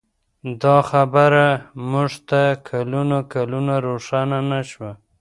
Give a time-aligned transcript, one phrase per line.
[0.61, 1.47] دا خبره
[1.91, 4.91] موږ ته کلونه کلونه روښانه نه شوه.